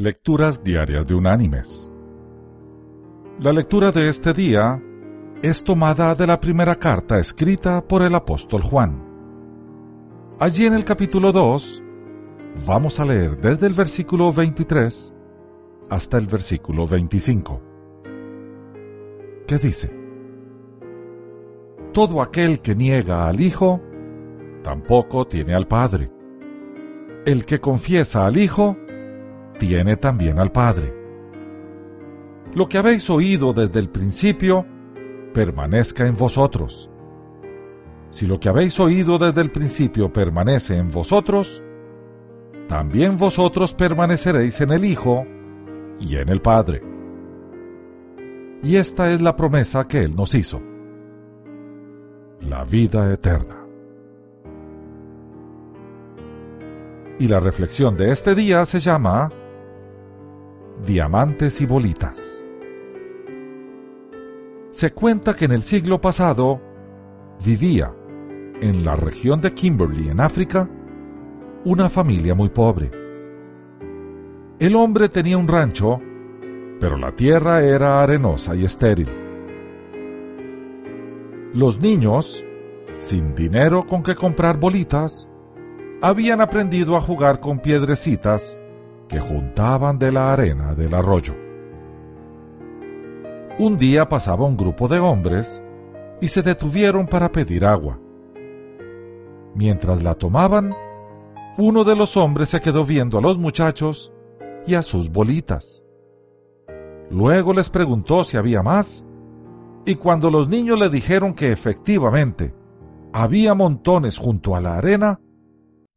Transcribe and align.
Lecturas 0.00 0.62
Diarias 0.62 1.08
de 1.08 1.14
Unánimes. 1.16 1.90
La 3.40 3.52
lectura 3.52 3.90
de 3.90 4.08
este 4.08 4.32
día 4.32 4.80
es 5.42 5.64
tomada 5.64 6.14
de 6.14 6.24
la 6.24 6.38
primera 6.38 6.76
carta 6.76 7.18
escrita 7.18 7.82
por 7.84 8.02
el 8.02 8.14
apóstol 8.14 8.62
Juan. 8.62 9.04
Allí 10.38 10.66
en 10.66 10.74
el 10.74 10.84
capítulo 10.84 11.32
2 11.32 11.82
vamos 12.64 13.00
a 13.00 13.06
leer 13.06 13.40
desde 13.40 13.66
el 13.66 13.72
versículo 13.72 14.32
23 14.32 15.12
hasta 15.90 16.16
el 16.16 16.28
versículo 16.28 16.86
25. 16.86 17.60
¿Qué 19.48 19.58
dice? 19.58 19.90
Todo 21.92 22.22
aquel 22.22 22.60
que 22.60 22.76
niega 22.76 23.26
al 23.26 23.40
Hijo, 23.40 23.80
tampoco 24.62 25.26
tiene 25.26 25.56
al 25.56 25.66
Padre. 25.66 26.08
El 27.26 27.44
que 27.44 27.58
confiesa 27.58 28.26
al 28.26 28.36
Hijo, 28.36 28.76
tiene 29.58 29.96
también 29.96 30.38
al 30.38 30.52
Padre. 30.52 30.94
Lo 32.54 32.68
que 32.68 32.78
habéis 32.78 33.08
oído 33.10 33.52
desde 33.52 33.78
el 33.78 33.88
principio, 33.90 34.66
permanezca 35.34 36.06
en 36.06 36.16
vosotros. 36.16 36.90
Si 38.10 38.26
lo 38.26 38.40
que 38.40 38.48
habéis 38.48 38.80
oído 38.80 39.18
desde 39.18 39.40
el 39.42 39.50
principio 39.50 40.12
permanece 40.12 40.76
en 40.76 40.90
vosotros, 40.90 41.62
también 42.66 43.18
vosotros 43.18 43.74
permaneceréis 43.74 44.60
en 44.60 44.70
el 44.70 44.84
Hijo 44.84 45.26
y 46.00 46.16
en 46.16 46.28
el 46.28 46.40
Padre. 46.40 46.82
Y 48.62 48.76
esta 48.76 49.12
es 49.12 49.20
la 49.20 49.36
promesa 49.36 49.86
que 49.86 50.02
Él 50.02 50.16
nos 50.16 50.34
hizo. 50.34 50.60
La 52.40 52.64
vida 52.64 53.12
eterna. 53.12 53.56
Y 57.18 57.28
la 57.28 57.40
reflexión 57.40 57.96
de 57.96 58.10
este 58.10 58.34
día 58.34 58.64
se 58.64 58.80
llama 58.80 59.30
Diamantes 60.86 61.60
y 61.60 61.66
Bolitas. 61.66 62.44
Se 64.70 64.92
cuenta 64.92 65.34
que 65.34 65.46
en 65.46 65.52
el 65.52 65.62
siglo 65.62 66.00
pasado 66.00 66.60
vivía 67.44 67.92
en 68.60 68.84
la 68.84 68.94
región 68.94 69.40
de 69.40 69.52
Kimberley, 69.52 70.08
en 70.08 70.20
África, 70.20 70.68
una 71.64 71.90
familia 71.90 72.34
muy 72.34 72.48
pobre. 72.48 72.90
El 74.60 74.76
hombre 74.76 75.08
tenía 75.08 75.36
un 75.36 75.48
rancho, 75.48 76.00
pero 76.80 76.96
la 76.96 77.14
tierra 77.14 77.62
era 77.62 78.00
arenosa 78.00 78.54
y 78.54 78.64
estéril. 78.64 79.08
Los 81.54 81.80
niños, 81.80 82.44
sin 82.98 83.34
dinero 83.34 83.84
con 83.84 84.02
que 84.04 84.14
comprar 84.14 84.58
bolitas, 84.58 85.28
habían 86.00 86.40
aprendido 86.40 86.96
a 86.96 87.00
jugar 87.00 87.40
con 87.40 87.58
piedrecitas 87.58 88.58
que 89.08 89.20
juntaban 89.20 89.98
de 89.98 90.12
la 90.12 90.32
arena 90.32 90.74
del 90.74 90.94
arroyo. 90.94 91.34
Un 93.58 93.76
día 93.76 94.08
pasaba 94.08 94.46
un 94.46 94.56
grupo 94.56 94.86
de 94.86 95.00
hombres 95.00 95.62
y 96.20 96.28
se 96.28 96.42
detuvieron 96.42 97.06
para 97.06 97.32
pedir 97.32 97.64
agua. 97.64 97.98
Mientras 99.54 100.04
la 100.04 100.14
tomaban, 100.14 100.74
uno 101.56 101.82
de 101.82 101.96
los 101.96 102.16
hombres 102.16 102.50
se 102.50 102.60
quedó 102.60 102.84
viendo 102.84 103.18
a 103.18 103.20
los 103.20 103.38
muchachos 103.38 104.12
y 104.66 104.74
a 104.74 104.82
sus 104.82 105.10
bolitas. 105.10 105.82
Luego 107.10 107.52
les 107.52 107.70
preguntó 107.70 108.22
si 108.22 108.36
había 108.36 108.62
más, 108.62 109.04
y 109.84 109.94
cuando 109.94 110.30
los 110.30 110.48
niños 110.48 110.78
le 110.78 110.90
dijeron 110.90 111.34
que 111.34 111.50
efectivamente 111.50 112.54
había 113.12 113.54
montones 113.54 114.18
junto 114.18 114.54
a 114.54 114.60
la 114.60 114.76
arena, 114.76 115.20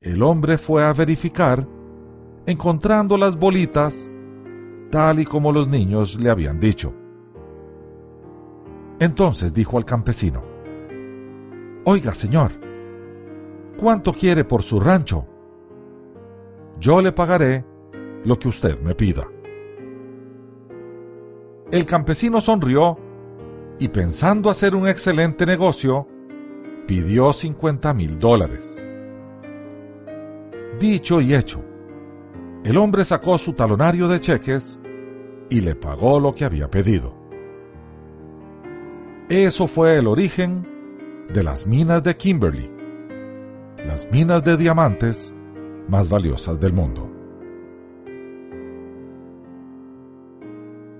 el 0.00 0.22
hombre 0.22 0.58
fue 0.58 0.84
a 0.84 0.92
verificar 0.92 1.66
encontrando 2.48 3.18
las 3.18 3.38
bolitas 3.38 4.10
tal 4.90 5.20
y 5.20 5.26
como 5.26 5.52
los 5.52 5.68
niños 5.68 6.18
le 6.18 6.30
habían 6.30 6.58
dicho. 6.58 6.94
Entonces 8.98 9.52
dijo 9.52 9.76
al 9.76 9.84
campesino, 9.84 10.42
Oiga, 11.84 12.14
señor, 12.14 12.52
¿cuánto 13.76 14.14
quiere 14.14 14.44
por 14.44 14.62
su 14.62 14.80
rancho? 14.80 15.26
Yo 16.80 17.02
le 17.02 17.12
pagaré 17.12 17.66
lo 18.24 18.38
que 18.38 18.48
usted 18.48 18.80
me 18.80 18.94
pida. 18.94 19.28
El 21.70 21.84
campesino 21.84 22.40
sonrió 22.40 22.96
y 23.78 23.88
pensando 23.88 24.48
hacer 24.48 24.74
un 24.74 24.88
excelente 24.88 25.44
negocio, 25.44 26.08
pidió 26.86 27.30
50 27.30 27.92
mil 27.92 28.18
dólares. 28.18 28.88
Dicho 30.80 31.20
y 31.20 31.34
hecho, 31.34 31.67
el 32.64 32.76
hombre 32.76 33.04
sacó 33.04 33.38
su 33.38 33.52
talonario 33.52 34.08
de 34.08 34.20
cheques 34.20 34.78
y 35.48 35.60
le 35.60 35.74
pagó 35.74 36.20
lo 36.20 36.34
que 36.34 36.44
había 36.44 36.70
pedido. 36.70 37.14
Eso 39.28 39.66
fue 39.68 39.98
el 39.98 40.06
origen 40.06 40.66
de 41.32 41.42
las 41.42 41.66
minas 41.66 42.02
de 42.02 42.16
Kimberley, 42.16 42.70
las 43.86 44.10
minas 44.10 44.42
de 44.44 44.56
diamantes 44.56 45.34
más 45.88 46.08
valiosas 46.08 46.58
del 46.58 46.72
mundo. 46.72 47.10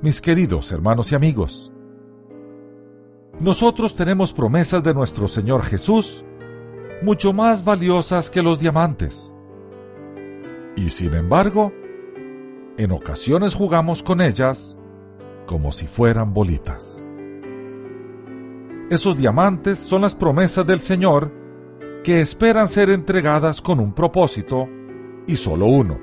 Mis 0.00 0.20
queridos 0.20 0.70
hermanos 0.70 1.10
y 1.10 1.14
amigos, 1.14 1.72
nosotros 3.40 3.94
tenemos 3.94 4.32
promesas 4.32 4.82
de 4.82 4.94
nuestro 4.94 5.26
Señor 5.28 5.62
Jesús 5.62 6.24
mucho 7.02 7.32
más 7.32 7.64
valiosas 7.64 8.30
que 8.30 8.42
los 8.42 8.58
diamantes. 8.58 9.32
Y 10.78 10.90
sin 10.90 11.12
embargo, 11.14 11.72
en 12.76 12.92
ocasiones 12.92 13.52
jugamos 13.52 14.00
con 14.00 14.20
ellas 14.20 14.78
como 15.44 15.72
si 15.72 15.88
fueran 15.88 16.32
bolitas. 16.32 17.04
Esos 18.88 19.16
diamantes 19.16 19.80
son 19.80 20.02
las 20.02 20.14
promesas 20.14 20.64
del 20.64 20.78
Señor 20.78 21.32
que 22.04 22.20
esperan 22.20 22.68
ser 22.68 22.90
entregadas 22.90 23.60
con 23.60 23.80
un 23.80 23.92
propósito 23.92 24.68
y 25.26 25.34
solo 25.34 25.66
uno. 25.66 25.98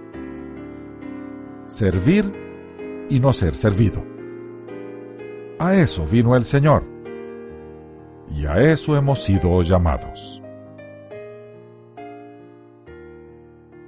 Servir 1.68 2.30
y 3.09 3.22
no 3.22 3.31
ser 3.31 3.56
servido. 3.56 4.03
A 5.57 5.74
eso 5.74 6.06
vino 6.06 6.36
el 6.36 6.44
Señor. 6.44 6.84
Y 8.30 8.46
a 8.46 8.57
eso 8.57 8.97
hemos 8.97 9.24
sido 9.24 9.62
llamados. 9.62 10.42